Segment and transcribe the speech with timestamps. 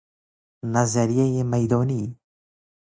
[0.73, 2.17] نظریه میدانی